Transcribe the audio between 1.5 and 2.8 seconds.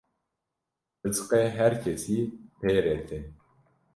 her kesî pê